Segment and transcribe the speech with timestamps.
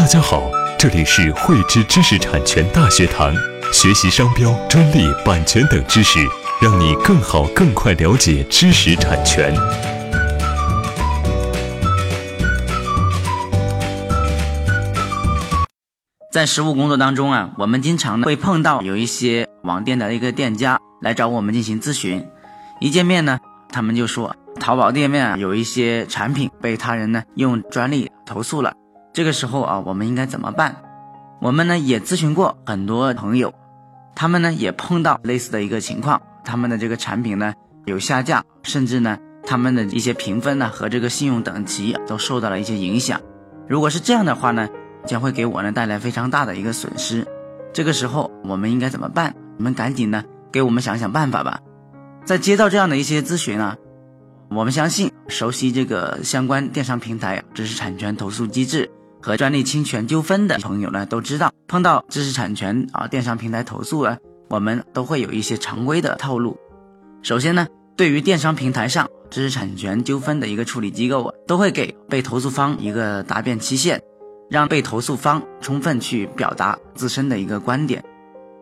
[0.00, 3.34] 大家好，这里是汇知知识产权大学堂，
[3.70, 6.18] 学习商标、专利、版权等知识，
[6.58, 9.54] 让你更好、更快了解知识产权。
[16.32, 22.26] 在实务工作当中啊，我们经常会碰到有一些网店的一个店家来找我们进行咨询，
[22.80, 23.38] 一见面呢，
[23.68, 28.72] 他们就说淘宝店面啊有一些产品被他人呢用专利投诉了。
[29.12, 30.76] 这个时候啊，我们应该怎么办？
[31.40, 33.52] 我们呢也咨询过很多朋友，
[34.14, 37.54] 他们呢也碰到类似的一个情况，他们的这个产品呢
[37.86, 43.20] 有下架，甚至呢他们的一些评分呢和这个信用等级都受到了一些影响。
[43.66, 44.68] 如果是这样的话呢，
[45.06, 47.26] 将会给我呢带来非常大的一个损失。
[47.72, 49.34] 这个时候我们应该怎么办？
[49.56, 51.60] 你们赶紧呢给我们想想办法吧。
[52.24, 53.76] 在接到这样的一些咨询啊，
[54.50, 58.88] 我们相信熟悉这个相关电商平台知识产权投诉机制。
[59.22, 64.18] 和专利侵权纠纷的朋友呢，都知道碰到知识产权啊电商平台投诉啊，
[64.48, 66.58] 我们都会有一些常规的套路。
[67.22, 74.00] 首先呢，对于电商平台上知识产权纠纷的一个处理机构啊，都会给被投诉方一个答辩期限，
[74.48, 78.02] 让被投诉方充分去表达自身的一个观点。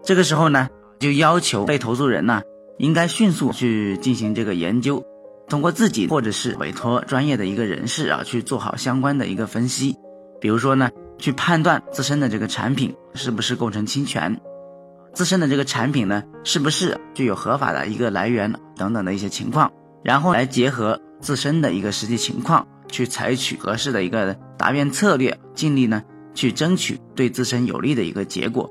[0.02, 2.42] 这个时候呢，就要求被投诉人呢，
[2.78, 5.04] 应该迅速去进行这个研究，
[5.48, 9.96] 通过自己或者是委托专业的一个人士啊，去做好相关的一个分析。
[10.40, 14.40] 比如说呢，去判断自身的这个产品是不是构成侵权，
[15.12, 19.72] 自身的这个产品呢是不是具有合法的一个来源等等的一些情况，
[20.04, 26.02] 然后来结合自身的一个实际情况，去采取合适的一个答辩策略，尽力呢
[26.34, 28.70] 去争取对自身有利的一个结果。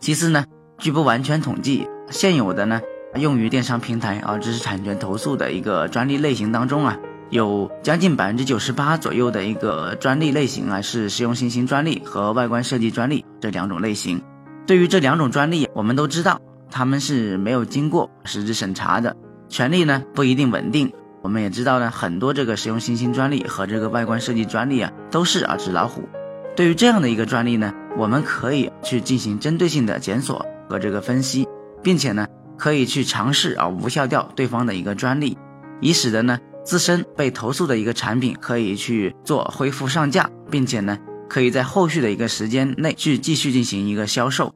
[0.00, 0.44] 其次呢，
[0.78, 2.80] 据不完全统计，现有的呢
[3.14, 6.98] 用于电商平台啊知识产权投诉的一个专利类型当中啊。
[7.34, 14.22] 有将近百分之九十八左右的一个专利类型啊，是实用新型专利和外观设计专利这两种类型。
[14.68, 19.16] 对于这两种专利，我们都知道他们是没有经过实质审查的，
[19.48, 20.92] 权利呢不一定稳定。
[21.22, 26.08] 我们也知道呢，很多这个实用新型专利和这个外观设计专利啊，都是啊纸老虎。
[26.54, 31.48] 对于这样的一个专利呢，我们可以去进行针对性的检索和这个分析，
[31.82, 35.36] 并且呢，可以去尝试啊无效掉对方的一个专利，
[35.80, 36.38] 以使得呢。
[36.64, 40.98] 自身被投诉的一个产品可以去做恢复上架，并且呢，
[41.28, 44.54] 可以在后续的一个时间内去继续进行一个销售。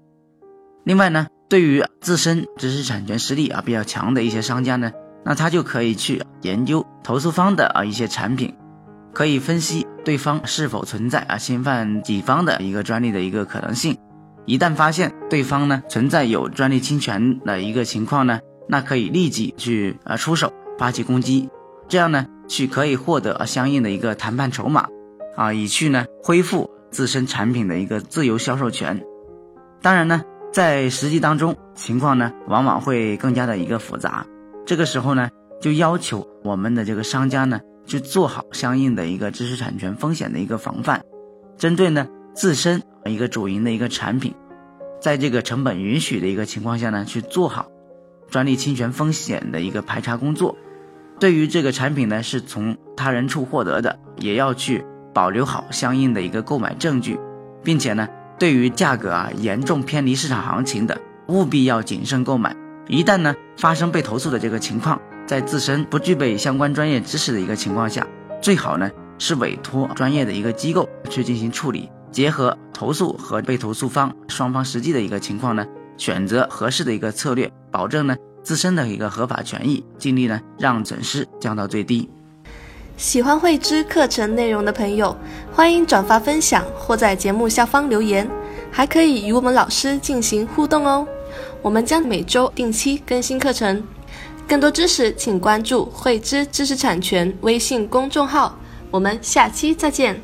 [0.85, 4.91] 另外呢，对于自身知识产权实力啊比较强的一些商家呢，
[5.25, 8.55] 那他就可以去研究投诉方的啊一些产品，
[9.13, 13.99] 可以分析对方是否存在啊侵犯己方的一个专利的一个可能性。
[14.47, 21.51] 一旦发现对方呢存在有专利侵权的一个情况呢，那可以立即去啊出手发起攻击。
[21.89, 24.87] 这样呢，去可以获得相应的一个谈判筹码，
[25.37, 29.03] 啊，以去呢恢复自身产品的一个自由销售权。
[29.81, 30.23] 当然呢，
[30.53, 34.27] 在实际当中情况呢，往往会更加的一个复杂。
[34.67, 35.31] 这个时候呢，
[35.63, 41.03] 就要求我们的这个商家呢，去做好相应的一个知识产权风险的一个防范，
[41.57, 44.35] 针对呢自身一个主营的一个产品，
[45.01, 47.71] 在这个成本允许的一个情况下呢，去做好
[48.29, 50.55] 专利侵权风险的一个排查工作。
[51.21, 57.19] 对于这个产品呢，是从他人处获得的，也要去保留好相应的一个购买证据，
[57.65, 58.09] 并且呢，
[58.39, 62.55] 对于价格啊严重偏离市场行情的，务必要谨慎购买。
[62.87, 68.07] 一旦呢发生被投诉的这个情况，在自身不具备相关专业知识的一个情况下，
[68.41, 78.17] 最好呢是委托专业的一个机构去进行处理，结合投诉和被投诉方双方实际的一个情况呢，选择合适的一个策略，保证呢。
[78.49, 82.09] 自身的一个合法权益，尽力呢让损失降到最低。
[82.97, 85.15] 喜欢慧知课程内容的朋友，
[85.53, 88.27] 欢迎转发分享或在节目下方留言，
[88.71, 91.07] 还可以与我们老师进行互动哦。
[91.61, 93.85] 我们将每周定期更新课程，
[94.49, 98.59] 更多知识请关注慧知知识产权微信公众号。
[98.91, 100.19] 我们下期再见。